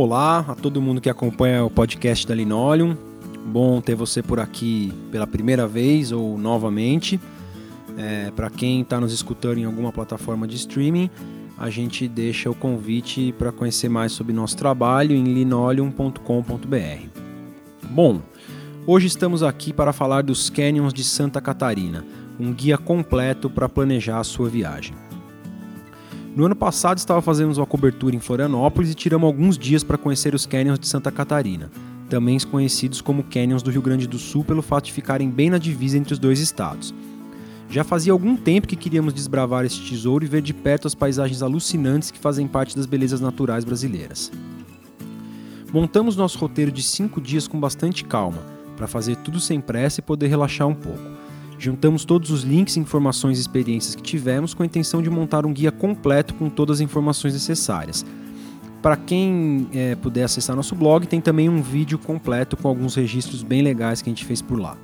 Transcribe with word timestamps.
Olá 0.00 0.44
a 0.46 0.54
todo 0.54 0.80
mundo 0.80 1.00
que 1.00 1.10
acompanha 1.10 1.64
o 1.64 1.68
podcast 1.68 2.24
da 2.24 2.32
Linoleum. 2.32 2.96
Bom 3.46 3.80
ter 3.80 3.96
você 3.96 4.22
por 4.22 4.38
aqui 4.38 4.92
pela 5.10 5.26
primeira 5.26 5.66
vez 5.66 6.12
ou 6.12 6.38
novamente. 6.38 7.18
É, 7.96 8.30
Para 8.30 8.48
quem 8.48 8.82
está 8.82 9.00
nos 9.00 9.12
escutando 9.12 9.58
em 9.58 9.64
alguma 9.64 9.90
plataforma 9.90 10.46
de 10.46 10.54
streaming, 10.54 11.10
a 11.58 11.68
gente 11.68 12.06
deixa 12.06 12.48
o 12.48 12.54
convite 12.54 13.34
para 13.36 13.50
conhecer 13.50 13.88
mais 13.88 14.12
sobre 14.12 14.32
nosso 14.32 14.56
trabalho 14.56 15.16
em 15.16 15.24
linoleum.com.br. 15.24 17.08
Bom, 17.90 18.22
hoje 18.86 19.08
estamos 19.08 19.42
aqui 19.42 19.72
para 19.72 19.92
falar 19.92 20.22
dos 20.22 20.48
Canyons 20.48 20.94
de 20.94 21.02
Santa 21.02 21.40
Catarina, 21.40 22.06
um 22.38 22.52
guia 22.52 22.78
completo 22.78 23.50
para 23.50 23.68
planejar 23.68 24.20
a 24.20 24.24
sua 24.24 24.48
viagem. 24.48 24.94
No 26.38 26.44
ano 26.44 26.54
passado 26.54 26.98
estava 26.98 27.20
fazendo 27.20 27.52
uma 27.52 27.66
cobertura 27.66 28.14
em 28.14 28.20
Florianópolis 28.20 28.92
e 28.92 28.94
tiramos 28.94 29.26
alguns 29.26 29.58
dias 29.58 29.82
para 29.82 29.98
conhecer 29.98 30.36
os 30.36 30.46
canyons 30.46 30.78
de 30.78 30.86
Santa 30.86 31.10
Catarina, 31.10 31.68
também 32.08 32.38
conhecidos 32.38 33.00
como 33.00 33.24
canyons 33.24 33.60
do 33.60 33.72
Rio 33.72 33.82
Grande 33.82 34.06
do 34.06 34.20
Sul 34.20 34.44
pelo 34.44 34.62
fato 34.62 34.84
de 34.84 34.92
ficarem 34.92 35.28
bem 35.28 35.50
na 35.50 35.58
divisa 35.58 35.98
entre 35.98 36.12
os 36.12 36.18
dois 36.20 36.38
estados. 36.38 36.94
Já 37.68 37.82
fazia 37.82 38.12
algum 38.12 38.36
tempo 38.36 38.68
que 38.68 38.76
queríamos 38.76 39.12
desbravar 39.12 39.64
este 39.64 39.84
tesouro 39.90 40.24
e 40.24 40.28
ver 40.28 40.40
de 40.40 40.54
perto 40.54 40.86
as 40.86 40.94
paisagens 40.94 41.42
alucinantes 41.42 42.12
que 42.12 42.20
fazem 42.20 42.46
parte 42.46 42.76
das 42.76 42.86
belezas 42.86 43.20
naturais 43.20 43.64
brasileiras. 43.64 44.30
Montamos 45.72 46.14
nosso 46.14 46.38
roteiro 46.38 46.70
de 46.70 46.84
5 46.84 47.20
dias 47.20 47.48
com 47.48 47.58
bastante 47.58 48.04
calma, 48.04 48.44
para 48.76 48.86
fazer 48.86 49.16
tudo 49.16 49.40
sem 49.40 49.60
pressa 49.60 49.98
e 49.98 50.04
poder 50.04 50.28
relaxar 50.28 50.68
um 50.68 50.74
pouco. 50.76 51.17
Juntamos 51.58 52.04
todos 52.04 52.30
os 52.30 52.44
links, 52.44 52.76
informações 52.76 53.38
e 53.38 53.40
experiências 53.40 53.96
que 53.96 54.02
tivemos 54.02 54.54
com 54.54 54.62
a 54.62 54.66
intenção 54.66 55.02
de 55.02 55.10
montar 55.10 55.44
um 55.44 55.52
guia 55.52 55.72
completo 55.72 56.32
com 56.34 56.48
todas 56.48 56.76
as 56.76 56.80
informações 56.80 57.34
necessárias. 57.34 58.06
Para 58.80 58.96
quem 58.96 59.68
é, 59.72 59.96
puder 59.96 60.22
acessar 60.22 60.54
nosso 60.54 60.76
blog, 60.76 61.04
tem 61.06 61.20
também 61.20 61.48
um 61.48 61.60
vídeo 61.60 61.98
completo 61.98 62.56
com 62.56 62.68
alguns 62.68 62.94
registros 62.94 63.42
bem 63.42 63.60
legais 63.60 64.00
que 64.00 64.08
a 64.08 64.12
gente 64.12 64.24
fez 64.24 64.40
por 64.40 64.58
lá. 64.58 64.76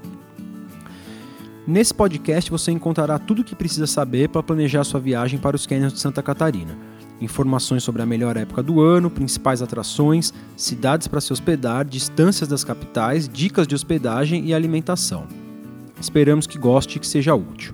Nesse 1.64 1.95
podcast 1.95 2.50
você 2.50 2.72
encontrará 2.72 3.20
tudo 3.20 3.42
o 3.42 3.45
que 3.45 3.55
precisa 3.55 3.86
saber 3.86 4.28
para 4.28 4.42
planejar 4.42 4.83
sua 4.83 4.98
viagem 4.98 5.39
para 5.39 5.55
os 5.55 5.67
canyons 5.67 5.92
de 5.92 6.00
Santa 6.00 6.22
Catarina. 6.22 6.77
Informações 7.20 7.84
sobre 7.84 8.02
a 8.02 8.06
melhor 8.06 8.36
época 8.36 8.64
do 8.64 8.80
ano, 8.80 9.08
principais 9.08 9.62
atrações, 9.62 10.34
cidades 10.56 11.06
para 11.06 11.20
se 11.20 11.33
hospedar, 11.33 11.84
distâncias 11.84 12.48
das 12.48 12.64
capitais, 12.64 13.28
dicas 13.28 13.67
de 13.67 13.77
hospedagem 13.77 14.45
e 14.45 14.52
alimentação. 14.52 15.44
Esperamos 16.05 16.47
que 16.47 16.58
goste 16.58 16.98
e 16.98 17.00
que 17.00 17.06
seja 17.06 17.34
útil. 17.34 17.72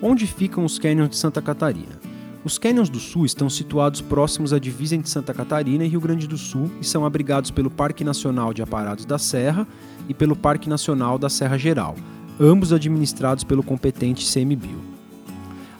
Onde 0.00 0.26
ficam 0.26 0.64
os 0.64 0.78
canyons 0.78 1.10
de 1.10 1.16
Santa 1.16 1.42
Catarina? 1.42 2.00
Os 2.42 2.56
canyons 2.56 2.88
do 2.88 2.98
Sul 2.98 3.26
estão 3.26 3.50
situados 3.50 4.00
próximos 4.00 4.50
à 4.50 4.58
divisa 4.58 4.96
entre 4.96 5.10
Santa 5.10 5.34
Catarina 5.34 5.84
e 5.84 5.88
Rio 5.88 6.00
Grande 6.00 6.26
do 6.26 6.38
Sul 6.38 6.70
e 6.80 6.86
são 6.86 7.04
abrigados 7.04 7.50
pelo 7.50 7.70
Parque 7.70 8.02
Nacional 8.02 8.54
de 8.54 8.62
Aparados 8.62 9.04
da 9.04 9.18
Serra 9.18 9.68
e 10.08 10.14
pelo 10.14 10.34
Parque 10.34 10.70
Nacional 10.70 11.18
da 11.18 11.28
Serra 11.28 11.58
Geral, 11.58 11.94
ambos 12.40 12.72
administrados 12.72 13.44
pelo 13.44 13.62
competente 13.62 14.24
CMBio. 14.32 14.80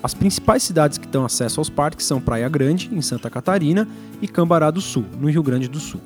As 0.03 0.13
principais 0.13 0.63
cidades 0.63 0.99
que 0.99 1.09
dão 1.09 1.25
acesso 1.25 1.63
aos 1.63 1.71
parques 1.71 2.05
são 2.05 2.21
Praia 2.21 2.49
Grande, 2.51 2.91
em 2.93 3.01
Santa 3.01 3.31
Catarina, 3.31 3.89
e 4.21 4.29
Cambará 4.29 4.71
do 4.71 4.83
Sul, 4.83 5.07
no 5.19 5.31
Rio 5.31 5.43
Grande 5.43 5.67
do 5.67 5.81
Sul. 5.81 6.03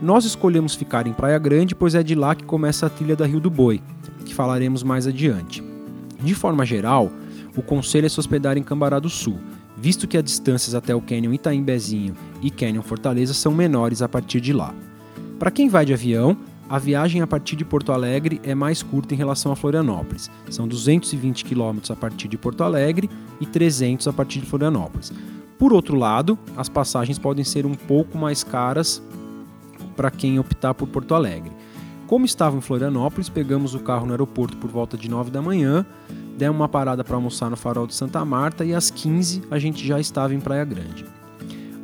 Nós 0.00 0.24
escolhemos 0.24 0.76
ficar 0.76 1.08
em 1.08 1.12
Praia 1.12 1.38
Grande, 1.38 1.74
pois 1.74 1.96
é 1.96 2.02
de 2.04 2.14
lá 2.14 2.32
que 2.32 2.44
começa 2.44 2.86
a 2.86 2.90
trilha 2.90 3.16
da 3.16 3.26
Rio 3.26 3.40
do 3.40 3.50
Boi, 3.50 3.82
que 4.26 4.34
falaremos 4.34 4.82
mais 4.82 5.06
adiante. 5.06 5.64
De 6.22 6.34
forma 6.34 6.66
geral, 6.66 7.10
o 7.56 7.62
conselho 7.62 8.04
é 8.04 8.08
se 8.08 8.20
hospedar 8.20 8.58
em 8.58 8.62
Cambará 8.62 8.98
do 8.98 9.08
Sul, 9.08 9.38
visto 9.78 10.06
que 10.06 10.18
as 10.18 10.24
distâncias 10.24 10.74
até 10.74 10.94
o 10.94 11.00
Canyon 11.00 11.32
Itaimbezinho 11.32 12.14
e 12.42 12.50
Canyon 12.50 12.82
Fortaleza 12.82 13.32
são 13.32 13.52
menores 13.52 14.02
a 14.02 14.08
partir 14.08 14.40
de 14.40 14.52
lá. 14.52 14.74
Para 15.38 15.50
quem 15.50 15.68
vai 15.68 15.86
de 15.86 15.94
avião, 15.94 16.36
a 16.68 16.78
viagem 16.78 17.22
a 17.22 17.26
partir 17.26 17.54
de 17.54 17.64
Porto 17.64 17.92
Alegre 17.92 18.40
é 18.42 18.54
mais 18.54 18.82
curta 18.82 19.14
em 19.14 19.16
relação 19.16 19.52
a 19.52 19.56
Florianópolis. 19.56 20.28
São 20.50 20.66
220 20.66 21.44
km 21.44 21.78
a 21.90 21.96
partir 21.96 22.26
de 22.26 22.36
Porto 22.36 22.64
Alegre 22.64 23.08
e 23.40 23.46
300 23.46 24.08
a 24.08 24.12
partir 24.12 24.40
de 24.40 24.46
Florianópolis. 24.46 25.12
Por 25.58 25.72
outro 25.72 25.96
lado, 25.96 26.38
as 26.56 26.68
passagens 26.68 27.18
podem 27.18 27.44
ser 27.44 27.64
um 27.64 27.74
pouco 27.74 28.18
mais 28.18 28.42
caras 28.42 29.00
para 29.96 30.10
quem 30.10 30.38
optar 30.38 30.74
por 30.74 30.88
Porto 30.88 31.14
Alegre. 31.14 31.52
Como 32.06 32.24
estava 32.24 32.56
em 32.56 32.60
Florianópolis, 32.60 33.28
pegamos 33.28 33.74
o 33.74 33.80
carro 33.80 34.06
no 34.06 34.12
aeroporto 34.12 34.56
por 34.58 34.70
volta 34.70 34.96
de 34.96 35.10
9 35.10 35.28
da 35.28 35.42
manhã, 35.42 35.84
demos 36.38 36.56
uma 36.56 36.68
parada 36.68 37.02
para 37.02 37.16
almoçar 37.16 37.50
no 37.50 37.56
farol 37.56 37.84
de 37.84 37.94
Santa 37.96 38.24
Marta 38.24 38.64
e 38.64 38.72
às 38.72 38.90
15 38.90 39.42
a 39.50 39.58
gente 39.58 39.84
já 39.84 39.98
estava 39.98 40.32
em 40.32 40.38
Praia 40.38 40.64
Grande. 40.64 41.04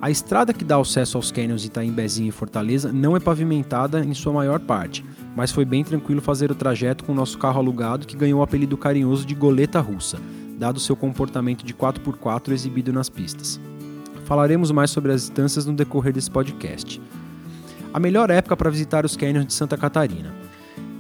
A 0.01 0.11
estrada 0.11 0.53
que 0.53 0.65
dá 0.65 0.79
acesso 0.79 1.17
aos 1.17 1.33
canyons 1.33 1.63
de 1.63 1.67
Itaimbezinho 1.67 2.29
e 2.29 2.33
Fortaleza 2.33 2.93
não 2.93 3.17
é 3.17 3.21
pavimentada 3.21 4.05
em 4.05 4.15
sua 4.15 4.33
maior 4.33 4.61
parte, 4.61 5.05
mas 5.35 5.51
foi 5.51 5.65
bem 5.65 5.83
tranquilo 5.83 6.21
fazer 6.21 6.53
o 6.53 6.57
trajeto 6.57 7.03
com 7.03 7.11
o 7.13 7.17
nosso 7.17 7.37
carro 7.37 7.59
alugado 7.59 8.07
que 8.07 8.17
ganhou 8.17 8.41
o 8.41 8.43
apelido 8.45 8.77
carinhoso 8.77 9.27
de 9.27 9.35
Goleta 9.35 9.81
Russa, 9.81 10.19
dado 10.57 10.79
seu 10.79 10.95
comportamento 10.95 11.65
de 11.65 11.75
4x4 11.75 12.53
exibido 12.53 12.93
nas 12.93 13.09
pistas. 13.09 13.61
Falaremos 14.25 14.71
mais 14.71 14.91
sobre 14.91 15.11
as 15.11 15.23
distâncias 15.23 15.67
no 15.67 15.75
decorrer 15.75 16.13
desse 16.13 16.31
podcast 16.31 17.01
a 17.93 18.01
melhor 18.01 18.31
época 18.31 18.57
para 18.57 18.71
visitar 18.71 19.05
os 19.05 19.17
canyons 19.17 19.47
de 19.47 19.55
Santa 19.55 19.77
Catarina. 19.77 20.35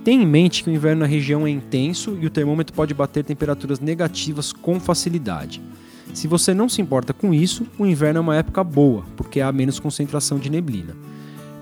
Tenha 0.04 0.22
em 0.22 0.26
mente 0.26 0.64
que 0.64 0.70
o 0.70 0.72
inverno 0.72 1.03
na 1.03 1.06
região 1.06 1.47
é 1.47 1.50
intenso 1.50 2.19
e 2.20 2.26
o 2.26 2.30
termômetro 2.30 2.75
pode 2.75 2.92
bater 2.92 3.25
temperaturas 3.25 3.78
negativas 3.78 4.53
com 4.53 4.80
facilidade. 4.80 5.62
Se 6.12 6.26
você 6.26 6.52
não 6.52 6.69
se 6.69 6.82
importa 6.82 7.12
com 7.12 7.32
isso, 7.32 7.66
o 7.78 7.86
inverno 7.86 8.19
é 8.19 8.20
uma 8.20 8.36
época 8.36 8.62
boa, 8.64 9.04
porque 9.16 9.41
há 9.41 9.50
menos 9.52 9.78
concentração 9.78 10.38
de 10.38 10.50
neblina. 10.50 10.94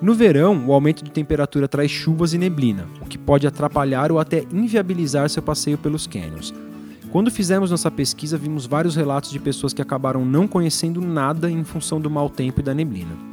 No 0.00 0.14
verão, 0.14 0.66
o 0.66 0.72
aumento 0.72 1.04
de 1.04 1.10
temperatura 1.10 1.68
traz 1.68 1.90
chuvas 1.90 2.32
e 2.32 2.38
neblina, 2.38 2.88
o 3.02 3.04
que 3.04 3.18
pode 3.18 3.46
atrapalhar 3.46 4.10
ou 4.10 4.18
até 4.18 4.44
inviabilizar 4.50 5.28
seu 5.28 5.42
passeio 5.42 5.76
pelos 5.76 6.06
canyons. 6.06 6.54
Quando 7.12 7.30
fizemos 7.30 7.70
nossa 7.70 7.90
pesquisa, 7.90 8.38
vimos 8.38 8.66
vários 8.66 8.96
relatos 8.96 9.30
de 9.30 9.38
pessoas 9.38 9.74
que 9.74 9.82
acabaram 9.82 10.24
não 10.24 10.48
conhecendo 10.48 11.00
nada 11.00 11.50
em 11.50 11.62
função 11.62 12.00
do 12.00 12.08
mau 12.08 12.30
tempo 12.30 12.60
e 12.60 12.62
da 12.62 12.72
neblina. 12.72 13.29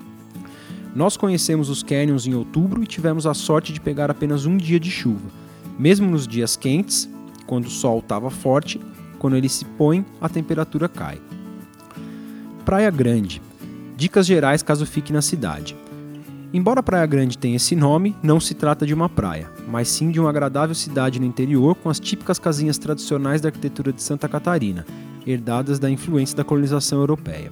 Nós 0.97 1.15
conhecemos 1.15 1.69
os 1.69 1.83
canyons 1.83 2.25
em 2.25 2.33
outubro 2.33 2.81
e 2.81 2.87
tivemos 2.87 3.27
a 3.27 3.33
sorte 3.35 3.71
de 3.71 3.79
pegar 3.79 4.09
apenas 4.09 4.47
um 4.47 4.57
dia 4.57 4.79
de 4.79 4.89
chuva. 4.89 5.29
Mesmo 5.77 6.09
nos 6.09 6.27
dias 6.27 6.55
quentes, 6.55 7.07
quando 7.45 7.65
o 7.65 7.69
sol 7.69 7.99
estava 7.99 8.31
forte, 8.31 8.81
quando 9.19 9.35
ele 9.35 9.47
se 9.47 9.63
põe, 9.63 10.03
a 10.19 10.27
temperatura 10.27 10.89
cai. 10.89 11.21
Praia 12.65 12.89
Grande. 12.89 13.39
Dicas 13.95 14.25
gerais 14.25 14.63
caso 14.63 14.87
fique 14.87 15.13
na 15.13 15.21
cidade. 15.21 15.77
Embora 16.51 16.81
Praia 16.81 17.05
Grande 17.05 17.37
tenha 17.37 17.57
esse 17.57 17.75
nome, 17.75 18.15
não 18.23 18.39
se 18.39 18.55
trata 18.55 18.83
de 18.83 18.95
uma 18.95 19.07
praia, 19.07 19.51
mas 19.67 19.89
sim 19.89 20.09
de 20.09 20.19
uma 20.19 20.31
agradável 20.31 20.73
cidade 20.73 21.19
no 21.19 21.27
interior 21.27 21.75
com 21.75 21.91
as 21.91 21.99
típicas 21.99 22.39
casinhas 22.39 22.79
tradicionais 22.79 23.39
da 23.39 23.49
arquitetura 23.49 23.93
de 23.93 24.01
Santa 24.01 24.27
Catarina, 24.27 24.83
herdadas 25.27 25.77
da 25.77 25.91
influência 25.91 26.35
da 26.35 26.43
colonização 26.43 26.97
europeia. 26.97 27.51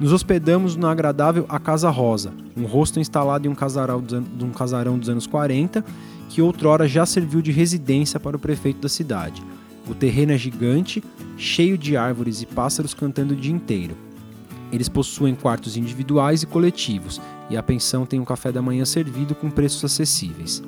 Nos 0.00 0.14
hospedamos 0.14 0.76
na 0.76 0.90
agradável 0.90 1.44
A 1.46 1.58
Casa 1.58 1.90
Rosa, 1.90 2.32
um 2.56 2.64
rosto 2.64 2.98
instalado 2.98 3.46
em 3.46 3.50
um 3.50 3.54
casarão, 3.54 4.02
de 4.02 4.44
um 4.44 4.50
casarão 4.50 4.98
dos 4.98 5.10
anos 5.10 5.26
40, 5.26 5.84
que 6.30 6.40
outrora 6.40 6.88
já 6.88 7.04
serviu 7.04 7.42
de 7.42 7.52
residência 7.52 8.18
para 8.18 8.34
o 8.34 8.40
prefeito 8.40 8.80
da 8.80 8.88
cidade. 8.88 9.42
O 9.86 9.94
terreno 9.94 10.32
é 10.32 10.38
gigante, 10.38 11.04
cheio 11.36 11.76
de 11.76 11.98
árvores 11.98 12.40
e 12.40 12.46
pássaros 12.46 12.94
cantando 12.94 13.34
o 13.34 13.36
dia 13.36 13.52
inteiro. 13.52 13.94
Eles 14.72 14.88
possuem 14.88 15.34
quartos 15.34 15.76
individuais 15.76 16.42
e 16.42 16.46
coletivos, 16.46 17.20
e 17.50 17.56
a 17.58 17.62
pensão 17.62 18.06
tem 18.06 18.18
um 18.18 18.24
café 18.24 18.50
da 18.50 18.62
manhã 18.62 18.86
servido 18.86 19.34
com 19.34 19.50
preços 19.50 19.84
acessíveis. 19.84 20.62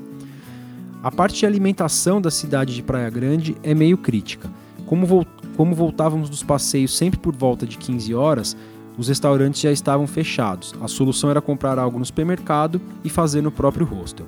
A 1.03 1.10
parte 1.10 1.38
de 1.38 1.47
alimentação 1.47 2.21
da 2.21 2.31
cidade 2.31 2.75
de 2.75 2.82
Praia 2.82 3.09
Grande 3.09 3.56
é 3.62 3.75
meio 3.75 3.97
crítica. 3.97 4.50
Como 4.84 5.75
voltávamos 5.75 6.28
dos 6.28 6.42
passeios 6.42 6.94
sempre 6.94 7.19
por 7.19 7.34
volta 7.34 7.66
de 7.66 7.78
15 7.78 8.15
horas, 8.15 8.56
os 8.97 9.08
restaurantes 9.08 9.60
já 9.60 9.72
estavam 9.72 10.06
fechados. 10.06 10.74
A 10.80 10.89
solução 10.89 11.30
era 11.30 11.41
comprar 11.41 11.78
algo 11.78 11.98
no 11.98 12.04
supermercado 12.04 12.80
e 13.04 13.09
fazer 13.09 13.41
no 13.41 13.50
próprio 13.50 13.86
hostel. 13.86 14.27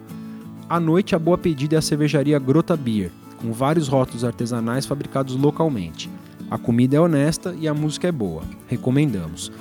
À 0.69 0.81
noite, 0.81 1.14
a 1.14 1.19
boa 1.19 1.37
pedida 1.37 1.76
é 1.76 1.78
a 1.78 1.82
cervejaria 1.82 2.38
Grota 2.38 2.76
Beer, 2.76 3.11
com 3.40 3.52
vários 3.52 3.88
rótulos 3.88 4.25
artesanais 4.25 4.87
fabricados 4.87 5.37
localmente. 5.37 6.11
A 6.50 6.56
comida 6.56 6.96
é 6.96 7.00
honesta 7.00 7.55
e 7.58 7.69
a 7.69 7.75
música 7.75 8.08
é 8.08 8.12
boa. 8.12 8.43
Recomendamos. 8.66 9.52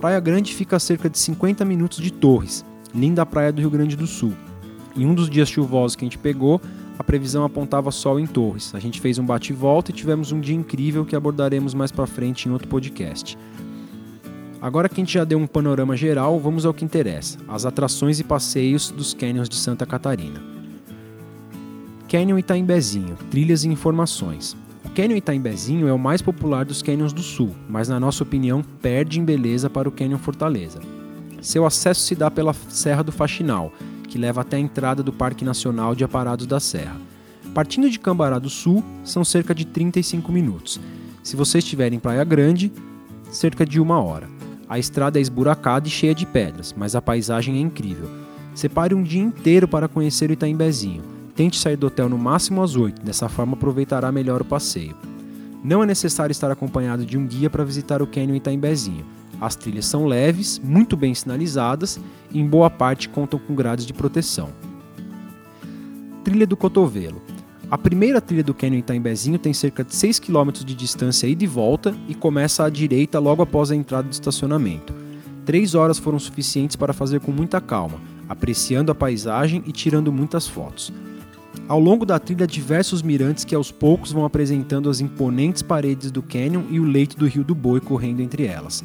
Praia 0.00 0.20
Grande 0.20 0.54
fica 0.54 0.76
a 0.76 0.80
cerca 0.80 1.08
de 1.08 1.18
50 1.18 1.64
minutos 1.64 1.98
de 1.98 2.12
Torres, 2.12 2.64
linda 2.94 3.26
praia 3.26 3.52
do 3.52 3.60
Rio 3.60 3.70
Grande 3.70 3.96
do 3.96 4.06
Sul. 4.06 4.32
Em 4.96 5.06
um 5.06 5.14
dos 5.14 5.28
dias 5.28 5.48
chuvosos 5.48 5.96
que 5.96 6.04
a 6.04 6.06
gente 6.06 6.18
pegou, 6.18 6.60
a 6.96 7.02
previsão 7.02 7.44
apontava 7.44 7.90
sol 7.90 8.20
em 8.20 8.26
Torres. 8.26 8.72
A 8.74 8.78
gente 8.78 9.00
fez 9.00 9.18
um 9.18 9.26
bate-volta 9.26 9.90
e 9.90 9.94
tivemos 9.94 10.30
um 10.30 10.38
dia 10.38 10.54
incrível 10.54 11.04
que 11.04 11.16
abordaremos 11.16 11.74
mais 11.74 11.90
para 11.90 12.06
frente 12.06 12.48
em 12.48 12.52
outro 12.52 12.68
podcast. 12.68 13.36
Agora 14.64 14.88
que 14.88 14.94
a 14.94 15.04
gente 15.04 15.12
já 15.12 15.24
deu 15.24 15.38
um 15.38 15.46
panorama 15.46 15.94
geral, 15.94 16.40
vamos 16.40 16.64
ao 16.64 16.72
que 16.72 16.86
interessa: 16.86 17.36
as 17.46 17.66
atrações 17.66 18.18
e 18.18 18.24
passeios 18.24 18.90
dos 18.90 19.12
canyons 19.12 19.46
de 19.46 19.56
Santa 19.56 19.84
Catarina. 19.84 20.42
Canyon 22.08 22.38
Itaimbezinho, 22.38 23.14
trilhas 23.30 23.64
e 23.64 23.68
informações. 23.68 24.56
O 24.82 24.88
Canyon 24.88 25.16
Itaimbezinho 25.16 25.86
é 25.86 25.92
o 25.92 25.98
mais 25.98 26.22
popular 26.22 26.64
dos 26.64 26.80
canyons 26.80 27.12
do 27.12 27.20
sul, 27.20 27.54
mas 27.68 27.90
na 27.90 28.00
nossa 28.00 28.22
opinião 28.22 28.62
perde 28.80 29.20
em 29.20 29.24
beleza 29.24 29.68
para 29.68 29.86
o 29.86 29.92
Canyon 29.92 30.16
Fortaleza. 30.16 30.80
Seu 31.42 31.66
acesso 31.66 32.00
se 32.00 32.14
dá 32.14 32.30
pela 32.30 32.54
Serra 32.54 33.04
do 33.04 33.12
Faxinal, 33.12 33.70
que 34.08 34.16
leva 34.16 34.40
até 34.40 34.56
a 34.56 34.60
entrada 34.60 35.02
do 35.02 35.12
Parque 35.12 35.44
Nacional 35.44 35.94
de 35.94 36.04
Aparados 36.04 36.46
da 36.46 36.58
Serra. 36.58 36.96
Partindo 37.52 37.90
de 37.90 37.98
Cambará 37.98 38.38
do 38.38 38.48
Sul, 38.48 38.82
são 39.04 39.26
cerca 39.26 39.54
de 39.54 39.66
35 39.66 40.32
minutos. 40.32 40.80
Se 41.22 41.36
você 41.36 41.58
estiver 41.58 41.92
em 41.92 41.98
Praia 41.98 42.24
Grande, 42.24 42.72
cerca 43.30 43.66
de 43.66 43.78
uma 43.78 44.00
hora. 44.00 44.32
A 44.68 44.78
estrada 44.78 45.18
é 45.18 45.22
esburacada 45.22 45.86
e 45.86 45.90
cheia 45.90 46.14
de 46.14 46.24
pedras, 46.24 46.74
mas 46.76 46.96
a 46.96 47.02
paisagem 47.02 47.56
é 47.56 47.60
incrível. 47.60 48.08
Separe 48.54 48.94
um 48.94 49.02
dia 49.02 49.22
inteiro 49.22 49.68
para 49.68 49.88
conhecer 49.88 50.30
o 50.30 50.32
Itaimbezinho. 50.32 51.02
Tente 51.34 51.58
sair 51.58 51.76
do 51.76 51.88
hotel 51.88 52.08
no 52.08 52.16
máximo 52.16 52.62
às 52.62 52.76
8, 52.76 53.02
dessa 53.02 53.28
forma 53.28 53.54
aproveitará 53.54 54.10
melhor 54.12 54.40
o 54.40 54.44
passeio. 54.44 54.96
Não 55.62 55.82
é 55.82 55.86
necessário 55.86 56.30
estar 56.30 56.50
acompanhado 56.50 57.04
de 57.04 57.18
um 57.18 57.26
guia 57.26 57.50
para 57.50 57.64
visitar 57.64 58.00
o 58.00 58.06
Canyon 58.06 58.36
Itaimbezinho. 58.36 59.04
As 59.40 59.56
trilhas 59.56 59.86
são 59.86 60.06
leves, 60.06 60.58
muito 60.62 60.96
bem 60.96 61.14
sinalizadas 61.14 61.98
e 62.30 62.38
em 62.38 62.46
boa 62.46 62.70
parte 62.70 63.08
contam 63.08 63.38
com 63.38 63.54
grades 63.54 63.84
de 63.84 63.92
proteção. 63.92 64.50
Trilha 66.22 66.46
do 66.46 66.56
Cotovelo. 66.56 67.20
A 67.74 67.76
primeira 67.76 68.20
trilha 68.20 68.44
do 68.44 68.54
Canyon 68.54 68.78
Itaimbezinho 68.78 69.36
tem 69.36 69.52
cerca 69.52 69.82
de 69.82 69.92
6 69.96 70.20
km 70.20 70.52
de 70.64 70.76
distância 70.76 71.26
e 71.26 71.34
volta 71.44 71.92
e 72.08 72.14
começa 72.14 72.64
à 72.64 72.70
direita 72.70 73.18
logo 73.18 73.42
após 73.42 73.68
a 73.68 73.74
entrada 73.74 74.08
do 74.08 74.12
estacionamento. 74.12 74.94
Três 75.44 75.74
horas 75.74 75.98
foram 75.98 76.16
suficientes 76.20 76.76
para 76.76 76.92
fazer 76.92 77.18
com 77.18 77.32
muita 77.32 77.60
calma, 77.60 78.00
apreciando 78.28 78.92
a 78.92 78.94
paisagem 78.94 79.60
e 79.66 79.72
tirando 79.72 80.12
muitas 80.12 80.46
fotos. 80.46 80.92
Ao 81.66 81.80
longo 81.80 82.06
da 82.06 82.16
trilha, 82.16 82.46
diversos 82.46 83.02
mirantes 83.02 83.44
que 83.44 83.56
aos 83.56 83.72
poucos 83.72 84.12
vão 84.12 84.24
apresentando 84.24 84.88
as 84.88 85.00
imponentes 85.00 85.60
paredes 85.60 86.12
do 86.12 86.22
canyon 86.22 86.62
e 86.70 86.78
o 86.78 86.84
leito 86.84 87.16
do 87.16 87.26
rio 87.26 87.42
do 87.42 87.56
Boi 87.56 87.80
correndo 87.80 88.20
entre 88.20 88.46
elas. 88.46 88.84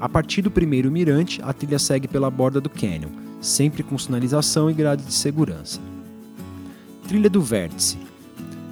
A 0.00 0.08
partir 0.08 0.42
do 0.42 0.50
primeiro 0.50 0.90
mirante, 0.90 1.40
a 1.40 1.52
trilha 1.52 1.78
segue 1.78 2.08
pela 2.08 2.32
borda 2.32 2.60
do 2.60 2.68
canyon, 2.68 3.10
sempre 3.40 3.84
com 3.84 3.96
sinalização 3.96 4.68
e 4.68 4.74
grade 4.74 5.04
de 5.04 5.14
segurança. 5.14 5.80
Trilha 7.06 7.30
do 7.30 7.40
Vértice. 7.40 8.03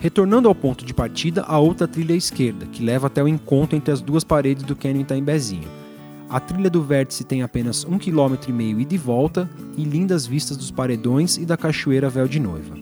Retornando 0.03 0.49
ao 0.49 0.55
ponto 0.55 0.85
de 0.85 0.93
partida, 0.93 1.43
a 1.43 1.61
outra 1.61 1.87
trilha 1.87 2.13
à 2.13 2.19
esquerda, 2.19 2.67
que 2.67 2.83
leva 2.83 3.07
até 3.07 3.23
o 3.23 3.29
encontro 3.29 3.77
entre 3.77 3.93
as 3.93 4.01
duas 4.01 4.25
paredes 4.25 4.65
do 4.65 4.75
canyon 4.75 5.05
Taimbezinho. 5.05 5.69
A 6.29 6.41
trilha 6.41 6.69
do 6.69 6.83
vértice 6.83 7.23
tem 7.23 7.41
apenas 7.41 7.85
1,5 7.85 8.01
km 8.01 8.81
e 8.81 8.85
de 8.85 8.99
volta 8.99 9.49
e 9.77 9.85
lindas 9.85 10.27
vistas 10.27 10.57
dos 10.57 10.73
paredões 10.73 11.37
e 11.37 11.47
da 11.47 11.57
cachoeira 11.57 12.11
Véu 12.11 12.27
de 12.27 12.41
Noiva. 12.41 12.75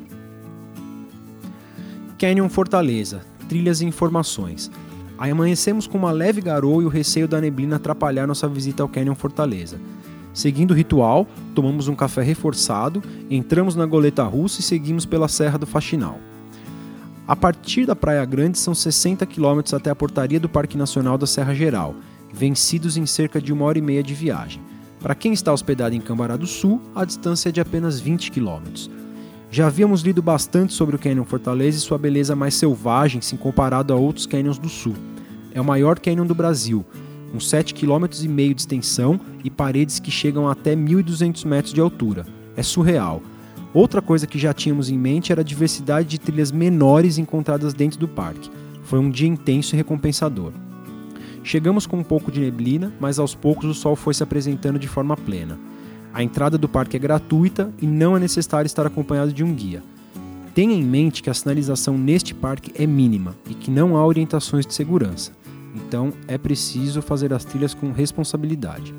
Canyon 2.18 2.48
Fortaleza, 2.48 3.20
trilhas 3.50 3.82
e 3.82 3.84
informações. 3.84 4.70
Amanhecemos 5.18 5.86
com 5.86 5.98
uma 5.98 6.12
leve 6.12 6.40
garoa 6.40 6.82
e 6.82 6.86
o 6.86 6.88
receio 6.88 7.28
da 7.28 7.38
neblina 7.38 7.76
atrapalhar 7.76 8.26
nossa 8.26 8.48
visita 8.48 8.82
ao 8.82 8.88
Canyon 8.88 9.14
Fortaleza. 9.14 9.78
Seguindo 10.32 10.70
o 10.70 10.74
ritual, 10.74 11.26
tomamos 11.54 11.86
um 11.86 11.94
café 11.94 12.22
reforçado, 12.22 13.02
entramos 13.28 13.76
na 13.76 13.84
goleta 13.84 14.24
russa 14.24 14.60
e 14.60 14.64
seguimos 14.64 15.04
pela 15.04 15.28
Serra 15.28 15.58
do 15.58 15.66
Faxinal. 15.66 16.18
A 17.30 17.36
partir 17.36 17.86
da 17.86 17.94
Praia 17.94 18.24
Grande 18.24 18.58
são 18.58 18.74
60 18.74 19.24
quilômetros 19.24 19.72
até 19.72 19.88
a 19.88 19.94
portaria 19.94 20.40
do 20.40 20.48
Parque 20.48 20.76
Nacional 20.76 21.16
da 21.16 21.28
Serra 21.28 21.54
Geral, 21.54 21.94
vencidos 22.32 22.96
em 22.96 23.06
cerca 23.06 23.40
de 23.40 23.52
uma 23.52 23.66
hora 23.66 23.78
e 23.78 23.80
meia 23.80 24.02
de 24.02 24.12
viagem. 24.14 24.60
Para 24.98 25.14
quem 25.14 25.32
está 25.32 25.52
hospedado 25.52 25.94
em 25.94 26.00
Cambará 26.00 26.36
do 26.36 26.48
Sul, 26.48 26.82
a 26.92 27.04
distância 27.04 27.48
é 27.48 27.52
de 27.52 27.60
apenas 27.60 28.00
20 28.00 28.32
quilômetros. 28.32 28.90
Já 29.48 29.68
havíamos 29.68 30.00
lido 30.00 30.20
bastante 30.20 30.72
sobre 30.72 30.96
o 30.96 30.98
Canyon 30.98 31.24
Fortaleza 31.24 31.78
e 31.78 31.80
sua 31.80 31.98
beleza 31.98 32.34
mais 32.34 32.54
selvagem 32.54 33.20
se 33.20 33.36
comparado 33.36 33.92
a 33.92 33.96
outros 33.96 34.26
canyons 34.26 34.58
do 34.58 34.68
sul. 34.68 34.96
É 35.54 35.60
o 35.60 35.64
maior 35.64 36.00
canyon 36.00 36.26
do 36.26 36.34
Brasil, 36.34 36.84
com 37.30 37.38
7,5 37.38 37.78
km 37.78 38.08
de 38.08 38.60
extensão 38.60 39.20
e 39.44 39.50
paredes 39.50 40.00
que 40.00 40.10
chegam 40.10 40.48
até 40.48 40.74
1.200 40.74 41.46
metros 41.46 41.72
de 41.72 41.80
altura. 41.80 42.26
É 42.56 42.62
surreal. 42.64 43.22
Outra 43.72 44.02
coisa 44.02 44.26
que 44.26 44.38
já 44.38 44.52
tínhamos 44.52 44.90
em 44.90 44.98
mente 44.98 45.30
era 45.30 45.42
a 45.42 45.44
diversidade 45.44 46.08
de 46.08 46.18
trilhas 46.18 46.50
menores 46.50 47.18
encontradas 47.18 47.72
dentro 47.72 47.98
do 47.98 48.08
parque. 48.08 48.50
Foi 48.82 48.98
um 48.98 49.10
dia 49.10 49.28
intenso 49.28 49.74
e 49.74 49.78
recompensador. 49.78 50.52
Chegamos 51.44 51.86
com 51.86 51.98
um 51.98 52.02
pouco 52.02 52.32
de 52.32 52.40
neblina, 52.40 52.92
mas 53.00 53.18
aos 53.18 53.34
poucos 53.34 53.64
o 53.64 53.74
sol 53.74 53.94
foi 53.94 54.12
se 54.12 54.22
apresentando 54.22 54.78
de 54.78 54.88
forma 54.88 55.16
plena. 55.16 55.58
A 56.12 56.22
entrada 56.22 56.58
do 56.58 56.68
parque 56.68 56.96
é 56.96 57.00
gratuita 57.00 57.72
e 57.80 57.86
não 57.86 58.16
é 58.16 58.20
necessário 58.20 58.66
estar 58.66 58.84
acompanhado 58.86 59.32
de 59.32 59.44
um 59.44 59.54
guia. 59.54 59.82
Tenha 60.52 60.74
em 60.74 60.82
mente 60.82 61.22
que 61.22 61.30
a 61.30 61.34
sinalização 61.34 61.96
neste 61.96 62.34
parque 62.34 62.72
é 62.74 62.86
mínima 62.86 63.36
e 63.48 63.54
que 63.54 63.70
não 63.70 63.96
há 63.96 64.04
orientações 64.04 64.66
de 64.66 64.74
segurança, 64.74 65.30
então 65.74 66.12
é 66.26 66.36
preciso 66.36 67.00
fazer 67.00 67.32
as 67.32 67.44
trilhas 67.44 67.72
com 67.72 67.92
responsabilidade. 67.92 68.92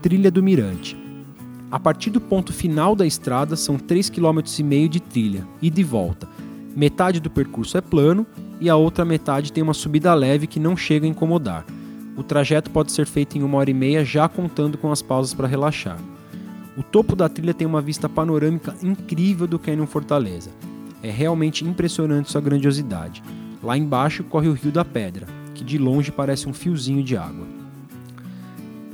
Trilha 0.00 0.30
do 0.30 0.42
Mirante. 0.42 1.07
A 1.70 1.78
partir 1.78 2.08
do 2.08 2.20
ponto 2.20 2.50
final 2.50 2.96
da 2.96 3.06
estrada 3.06 3.54
são 3.54 3.76
3,5 3.76 4.10
km 4.14 4.88
de 4.88 5.00
trilha 5.00 5.46
e 5.60 5.68
de 5.68 5.84
volta. 5.84 6.26
Metade 6.74 7.20
do 7.20 7.28
percurso 7.28 7.76
é 7.76 7.82
plano 7.82 8.26
e 8.58 8.70
a 8.70 8.76
outra 8.76 9.04
metade 9.04 9.52
tem 9.52 9.62
uma 9.62 9.74
subida 9.74 10.14
leve 10.14 10.46
que 10.46 10.58
não 10.58 10.76
chega 10.76 11.04
a 11.04 11.08
incomodar. 11.08 11.66
O 12.16 12.22
trajeto 12.22 12.70
pode 12.70 12.90
ser 12.90 13.06
feito 13.06 13.36
em 13.36 13.42
uma 13.42 13.58
hora 13.58 13.70
e 13.70 13.74
meia, 13.74 14.04
já 14.04 14.28
contando 14.28 14.78
com 14.78 14.90
as 14.90 15.02
pausas 15.02 15.34
para 15.34 15.46
relaxar. 15.46 15.98
O 16.76 16.82
topo 16.82 17.14
da 17.14 17.28
trilha 17.28 17.52
tem 17.52 17.66
uma 17.66 17.82
vista 17.82 18.08
panorâmica 18.08 18.74
incrível 18.82 19.46
do 19.46 19.58
Canyon 19.58 19.86
Fortaleza. 19.86 20.50
É 21.02 21.10
realmente 21.10 21.64
impressionante 21.64 22.30
sua 22.30 22.40
grandiosidade. 22.40 23.22
Lá 23.62 23.76
embaixo 23.76 24.24
corre 24.24 24.48
o 24.48 24.52
Rio 24.52 24.72
da 24.72 24.84
Pedra, 24.84 25.26
que 25.54 25.62
de 25.62 25.76
longe 25.76 26.10
parece 26.10 26.48
um 26.48 26.54
fiozinho 26.54 27.02
de 27.02 27.16
água. 27.16 27.46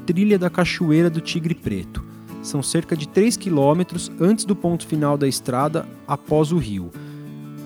Trilha 0.05 0.39
da 0.39 0.51
Cachoeira 0.51 1.09
do 1.09 1.21
Tigre 1.21 1.55
Preto. 1.55 2.14
São 2.45 2.63
cerca 2.63 2.95
de 2.95 3.09
3 3.09 3.39
quilômetros 3.39 4.13
antes 4.21 4.45
do 4.45 4.55
ponto 4.55 4.87
final 4.87 5.17
da 5.17 5.27
estrada 5.27 5.89
após 6.07 6.53
o 6.53 6.59
rio, 6.59 6.91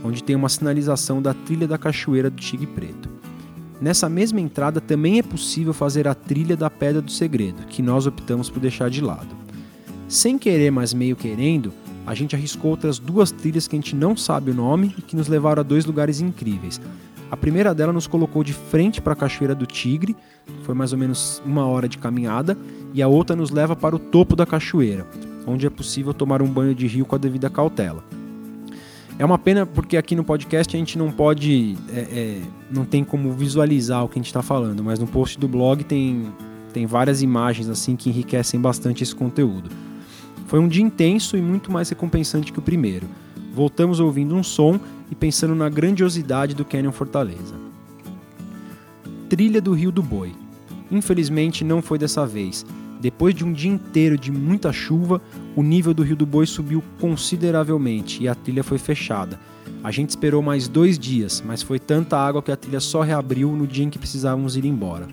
onde 0.04 0.22
tem 0.22 0.36
uma 0.36 0.48
sinalização 0.48 1.20
da 1.20 1.34
Trilha 1.34 1.66
da 1.66 1.76
Cachoeira 1.76 2.30
do 2.30 2.36
Tigre 2.36 2.68
Preto. 2.68 3.08
Nessa 3.80 4.08
mesma 4.08 4.40
entrada 4.40 4.80
também 4.80 5.18
é 5.18 5.22
possível 5.22 5.74
fazer 5.74 6.06
a 6.06 6.14
trilha 6.14 6.56
da 6.56 6.70
Pedra 6.70 7.02
do 7.02 7.10
Segredo, 7.10 7.66
que 7.66 7.82
nós 7.82 8.06
optamos 8.06 8.48
por 8.48 8.60
deixar 8.60 8.88
de 8.88 9.00
lado. 9.00 9.36
Sem 10.08 10.38
querer, 10.38 10.70
mas 10.70 10.94
meio 10.94 11.16
querendo, 11.16 11.72
a 12.06 12.14
gente 12.14 12.36
arriscou 12.36 12.70
outras 12.70 13.00
duas 13.00 13.32
trilhas 13.32 13.66
que 13.66 13.74
a 13.74 13.78
gente 13.78 13.96
não 13.96 14.16
sabe 14.16 14.52
o 14.52 14.54
nome 14.54 14.94
e 14.96 15.02
que 15.02 15.16
nos 15.16 15.26
levaram 15.26 15.60
a 15.60 15.64
dois 15.64 15.84
lugares 15.84 16.20
incríveis. 16.20 16.80
A 17.30 17.36
primeira 17.36 17.74
dela 17.74 17.92
nos 17.92 18.06
colocou 18.06 18.42
de 18.42 18.52
frente 18.52 19.00
para 19.00 19.12
a 19.12 19.16
Cachoeira 19.16 19.54
do 19.54 19.66
Tigre, 19.66 20.16
foi 20.62 20.74
mais 20.74 20.92
ou 20.92 20.98
menos 20.98 21.42
uma 21.44 21.66
hora 21.66 21.88
de 21.88 21.98
caminhada, 21.98 22.56
e 22.94 23.02
a 23.02 23.08
outra 23.08 23.36
nos 23.36 23.50
leva 23.50 23.76
para 23.76 23.94
o 23.94 23.98
topo 23.98 24.34
da 24.34 24.46
cachoeira, 24.46 25.06
onde 25.46 25.66
é 25.66 25.70
possível 25.70 26.14
tomar 26.14 26.40
um 26.40 26.48
banho 26.48 26.74
de 26.74 26.86
rio 26.86 27.04
com 27.04 27.14
a 27.14 27.18
devida 27.18 27.50
cautela. 27.50 28.02
É 29.18 29.24
uma 29.24 29.36
pena 29.36 29.66
porque 29.66 29.96
aqui 29.96 30.14
no 30.14 30.22
podcast 30.22 30.74
a 30.74 30.78
gente 30.78 30.96
não 30.96 31.10
pode, 31.10 31.76
é, 31.92 31.98
é, 31.98 32.42
não 32.70 32.84
tem 32.84 33.02
como 33.02 33.32
visualizar 33.32 34.04
o 34.04 34.08
que 34.08 34.18
a 34.18 34.20
gente 34.20 34.28
está 34.28 34.42
falando, 34.42 34.82
mas 34.82 34.98
no 35.00 35.06
post 35.06 35.38
do 35.38 35.48
blog 35.48 35.82
tem, 35.84 36.32
tem 36.72 36.86
várias 36.86 37.20
imagens 37.20 37.68
assim 37.68 37.96
que 37.96 38.08
enriquecem 38.08 38.60
bastante 38.60 39.02
esse 39.02 39.14
conteúdo. 39.14 39.70
Foi 40.46 40.60
um 40.60 40.68
dia 40.68 40.84
intenso 40.84 41.36
e 41.36 41.42
muito 41.42 41.70
mais 41.70 41.88
recompensante 41.88 42.52
que 42.52 42.58
o 42.58 42.62
primeiro. 42.62 43.06
Voltamos 43.58 43.98
ouvindo 43.98 44.36
um 44.36 44.42
som 44.44 44.78
e 45.10 45.16
pensando 45.16 45.52
na 45.52 45.68
grandiosidade 45.68 46.54
do 46.54 46.64
Canyon 46.64 46.92
Fortaleza. 46.92 47.56
Trilha 49.28 49.60
do 49.60 49.72
Rio 49.72 49.90
do 49.90 50.00
Boi. 50.00 50.32
Infelizmente 50.92 51.64
não 51.64 51.82
foi 51.82 51.98
dessa 51.98 52.24
vez, 52.24 52.64
depois 53.00 53.34
de 53.34 53.44
um 53.44 53.52
dia 53.52 53.72
inteiro 53.72 54.16
de 54.16 54.30
muita 54.30 54.72
chuva, 54.72 55.20
o 55.56 55.62
nível 55.64 55.92
do 55.92 56.04
Rio 56.04 56.14
do 56.14 56.24
Boi 56.24 56.46
subiu 56.46 56.84
consideravelmente 57.00 58.22
e 58.22 58.28
a 58.28 58.34
trilha 58.36 58.62
foi 58.62 58.78
fechada. 58.78 59.40
A 59.82 59.90
gente 59.90 60.10
esperou 60.10 60.40
mais 60.40 60.68
dois 60.68 60.96
dias, 60.96 61.42
mas 61.44 61.60
foi 61.60 61.80
tanta 61.80 62.16
água 62.16 62.40
que 62.40 62.52
a 62.52 62.56
trilha 62.56 62.78
só 62.78 63.00
reabriu 63.00 63.50
no 63.56 63.66
dia 63.66 63.84
em 63.84 63.90
que 63.90 63.98
precisávamos 63.98 64.56
ir 64.56 64.66
embora. 64.66 65.08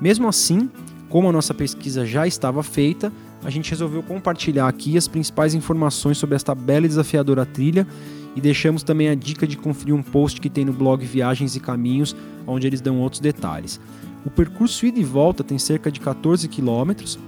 Mesmo 0.00 0.28
assim, 0.28 0.70
como 1.08 1.28
a 1.28 1.32
nossa 1.32 1.52
pesquisa 1.52 2.06
já 2.06 2.24
estava 2.24 2.62
feita, 2.62 3.12
a 3.44 3.50
gente 3.50 3.70
resolveu 3.70 4.02
compartilhar 4.02 4.66
aqui 4.66 4.96
as 4.96 5.06
principais 5.06 5.54
informações 5.54 6.16
sobre 6.16 6.34
esta 6.34 6.54
bela 6.54 6.86
e 6.86 6.88
desafiadora 6.88 7.44
trilha 7.44 7.86
e 8.34 8.40
deixamos 8.40 8.82
também 8.82 9.08
a 9.08 9.14
dica 9.14 9.46
de 9.46 9.56
conferir 9.56 9.94
um 9.94 10.02
post 10.02 10.40
que 10.40 10.50
tem 10.50 10.64
no 10.64 10.72
blog 10.72 11.04
Viagens 11.04 11.54
e 11.54 11.60
Caminhos, 11.60 12.16
onde 12.46 12.66
eles 12.66 12.80
dão 12.80 12.98
outros 13.00 13.20
detalhes. 13.20 13.78
O 14.24 14.30
percurso 14.30 14.86
ida 14.86 14.98
e 14.98 15.04
volta 15.04 15.44
tem 15.44 15.58
cerca 15.58 15.92
de 15.92 16.00
14 16.00 16.48
quilômetros, 16.48 17.18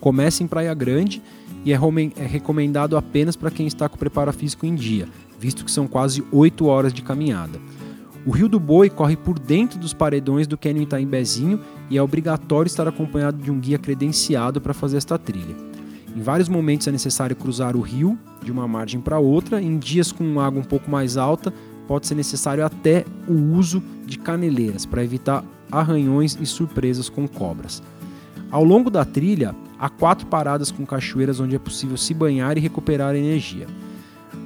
começa 0.00 0.42
em 0.42 0.46
Praia 0.46 0.72
Grande 0.72 1.22
e 1.64 1.72
é, 1.72 1.76
é 2.16 2.26
recomendado 2.26 2.96
apenas 2.96 3.36
para 3.36 3.50
quem 3.50 3.66
está 3.66 3.88
com 3.88 3.98
preparo 3.98 4.32
físico 4.32 4.64
em 4.64 4.74
dia, 4.74 5.06
visto 5.38 5.64
que 5.64 5.70
são 5.70 5.86
quase 5.86 6.24
8 6.32 6.66
horas 6.66 6.92
de 6.92 7.02
caminhada. 7.02 7.60
O 8.26 8.30
Rio 8.30 8.48
do 8.48 8.60
Boi 8.60 8.90
corre 8.90 9.16
por 9.16 9.38
dentro 9.38 9.78
dos 9.78 9.94
paredões 9.94 10.46
do 10.46 10.58
Canyon 10.58 10.82
Itaimbezinho 10.82 11.60
e 11.88 11.96
é 11.96 12.02
obrigatório 12.02 12.66
estar 12.66 12.86
acompanhado 12.86 13.38
de 13.38 13.50
um 13.50 13.58
guia 13.58 13.78
credenciado 13.78 14.60
para 14.60 14.74
fazer 14.74 14.98
esta 14.98 15.18
trilha. 15.18 15.56
Em 16.14 16.20
vários 16.20 16.48
momentos 16.48 16.86
é 16.86 16.92
necessário 16.92 17.36
cruzar 17.36 17.76
o 17.76 17.80
rio 17.80 18.18
de 18.42 18.52
uma 18.52 18.68
margem 18.68 19.00
para 19.00 19.18
outra, 19.18 19.62
em 19.62 19.78
dias 19.78 20.12
com 20.12 20.40
água 20.40 20.60
um 20.60 20.64
pouco 20.64 20.90
mais 20.90 21.16
alta, 21.16 21.52
pode 21.86 22.06
ser 22.06 22.14
necessário 22.14 22.64
até 22.64 23.04
o 23.26 23.34
uso 23.56 23.82
de 24.04 24.18
caneleiras 24.18 24.84
para 24.84 25.04
evitar 25.04 25.44
arranhões 25.70 26.36
e 26.40 26.46
surpresas 26.46 27.08
com 27.08 27.26
cobras. 27.26 27.82
Ao 28.50 28.64
longo 28.64 28.90
da 28.90 29.04
trilha, 29.04 29.54
Há 29.80 29.88
quatro 29.88 30.26
paradas 30.26 30.70
com 30.70 30.84
cachoeiras 30.84 31.40
onde 31.40 31.56
é 31.56 31.58
possível 31.58 31.96
se 31.96 32.12
banhar 32.12 32.58
e 32.58 32.60
recuperar 32.60 33.16
energia. 33.16 33.66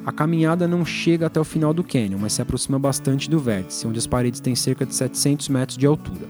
A 0.04 0.12
caminhada 0.12 0.68
não 0.68 0.84
chega 0.84 1.26
até 1.26 1.40
o 1.40 1.44
final 1.44 1.72
do 1.72 1.82
canyon, 1.82 2.18
mas 2.18 2.34
se 2.34 2.42
aproxima 2.42 2.78
bastante 2.78 3.28
do 3.28 3.38
vértice, 3.38 3.86
onde 3.86 3.98
as 3.98 4.06
paredes 4.06 4.40
têm 4.40 4.54
cerca 4.54 4.84
de 4.84 4.94
700 4.94 5.48
metros 5.48 5.78
de 5.78 5.86
altura. 5.86 6.26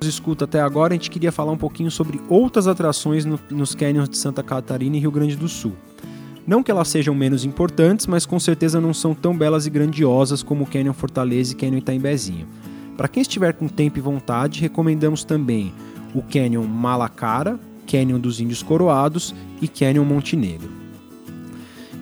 Nos 0.00 0.08
escuta 0.08 0.44
até 0.44 0.60
agora, 0.60 0.94
a 0.94 0.96
gente 0.96 1.10
queria 1.10 1.32
falar 1.32 1.52
um 1.52 1.56
pouquinho 1.56 1.90
sobre 1.90 2.20
outras 2.28 2.66
atrações 2.66 3.24
no, 3.24 3.38
nos 3.50 3.74
canyons 3.74 4.08
de 4.08 4.16
Santa 4.16 4.42
Catarina 4.42 4.96
e 4.96 5.00
Rio 5.00 5.10
Grande 5.10 5.36
do 5.36 5.48
Sul. 5.48 5.72
Não 6.46 6.62
que 6.62 6.70
elas 6.70 6.88
sejam 6.88 7.14
menos 7.14 7.44
importantes, 7.44 8.06
mas 8.06 8.24
com 8.24 8.40
certeza 8.40 8.80
não 8.80 8.94
são 8.94 9.14
tão 9.14 9.36
belas 9.36 9.66
e 9.66 9.70
grandiosas 9.70 10.42
como 10.42 10.64
o 10.64 10.66
Canyon 10.66 10.94
Fortaleza 10.94 11.52
e 11.52 11.56
Canyon 11.56 11.78
Itaimbezinho. 11.78 12.46
Para 12.96 13.06
quem 13.06 13.20
estiver 13.20 13.52
com 13.52 13.68
tempo 13.68 13.98
e 13.98 14.00
vontade, 14.00 14.60
recomendamos 14.60 15.24
também 15.24 15.74
o 16.14 16.22
Canyon 16.22 16.66
Malacara, 16.66 17.60
Canyon 17.86 18.18
dos 18.18 18.40
Índios 18.40 18.62
Coroados 18.62 19.34
e 19.60 19.68
Canyon 19.68 20.04
Montenegro. 20.04 20.87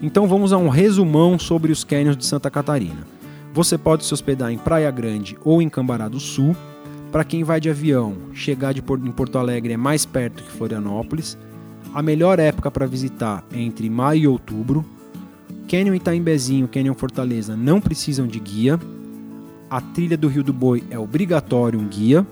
Então 0.03 0.27
vamos 0.27 0.53
a 0.53 0.59
um 0.59 0.69
resumão 0.69 1.39
sobre 1.39 1.73
os 1.73 1.83
canyons 1.83 2.17
de 2.17 2.27
Santa 2.27 2.51
Catarina. 2.51 3.07
Você 3.55 3.79
pode 3.79 4.05
se 4.05 4.13
hospedar 4.13 4.53
em 4.53 4.59
Praia 4.59 4.91
Grande 4.91 5.39
ou 5.43 5.63
em 5.63 5.69
Cambará 5.71 6.09
do 6.09 6.21
Sul. 6.21 6.55
Para 7.11 7.25
quem 7.25 7.43
vai 7.43 7.61
de 7.61 7.71
avião, 7.71 8.15
chegar 8.35 8.75
de 8.75 8.81
em 8.81 9.13
Porto 9.13 9.39
Alegre 9.39 9.73
é 9.73 9.77
mais 9.77 10.05
perto 10.05 10.43
que 10.43 10.51
Florianópolis. 10.51 11.39
A 11.95 12.03
melhor 12.03 12.39
época 12.39 12.71
para 12.71 12.87
visitar 12.87 13.43
é 13.51 13.59
entre 13.59 13.89
maio 13.89 14.23
e 14.23 14.29
outubro. 14.29 14.85
Canyon 15.67 15.95
Itaimbezinho, 15.95 16.69
Canyon 16.69 16.95
Fortaleza 16.95 17.57
não 17.57 17.81
precisam 17.81 18.27
de 18.27 18.39
guia. 18.39 18.79
A 19.71 19.81
trilha 19.81 20.17
do 20.17 20.29
Rio 20.29 20.45
do 20.45 20.53
Boi 20.53 20.85
é 20.91 20.99
obrigatório 20.99 21.81
um 21.81 21.89
guia. 21.89 22.27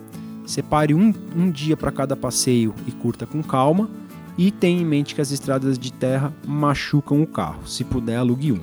Separe 0.45 0.93
um, 0.93 1.15
um 1.35 1.51
dia 1.51 1.79
para 1.79 1.91
cada 1.91 2.15
passeio 2.15 2.75
e 2.87 2.93
curta 2.93 3.25
com 3.25 3.43
calma. 3.43 3.89
E 4.37 4.51
tenha 4.51 4.81
em 4.81 4.85
mente 4.85 5.15
que 5.15 5.21
as 5.21 5.31
estradas 5.31 5.79
de 5.79 5.93
terra 5.93 6.33
machucam 6.47 7.23
o 7.23 7.27
carro. 7.27 7.67
Se 7.67 7.85
puder, 7.85 8.17
alugue 8.17 8.53
um. 8.53 8.61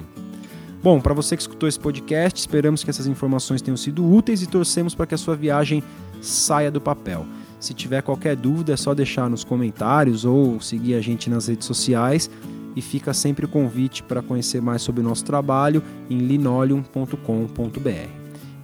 Bom, 0.84 1.00
para 1.00 1.13
você 1.13 1.36
que 1.36 1.44
escutou 1.44 1.70
esse 1.70 1.80
podcast, 1.80 2.40
esperamos 2.40 2.84
que 2.84 2.90
essas 2.90 3.08
informações 3.08 3.62
tenham 3.62 3.78
sido 3.78 4.12
úteis 4.12 4.42
e 4.42 4.48
torcemos 4.48 4.96
para 4.96 5.06
que 5.06 5.16
a 5.16 5.18
sua 5.18 5.36
viagem 5.36 5.84
saia 6.22 6.72
do 6.72 6.82
papel. 6.82 7.25
Se 7.60 7.75
tiver 7.75 8.01
qualquer 8.01 8.36
dúvida, 8.36 8.74
é 8.74 8.78
só 8.78 8.96
deixar 8.96 9.30
nos 9.30 9.44
comentários 9.44 10.25
ou 10.25 10.60
seguir 10.60 10.96
a 10.96 11.01
gente 11.01 11.30
nas 11.30 11.48
redes 11.48 11.68
sociais. 11.68 12.30
E 12.75 12.82
fica 12.82 13.13
sempre 13.13 13.46
o 13.46 13.50
convite 13.50 14.01
para 14.01 14.22
conhecer 14.22 14.62
mais 14.62 14.82
sobre 14.82 15.01
o 15.01 15.04
nosso 15.04 15.25
trabalho 15.25 15.84
em 16.10 16.18
linoleum.com.br. 16.18 18.22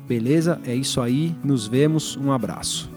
Beleza? 0.08 0.60
É 0.66 0.74
isso 0.74 1.02
aí, 1.02 1.36
nos 1.44 1.68
vemos, 1.68 2.18
um 2.18 2.32
abraço. 2.32 2.97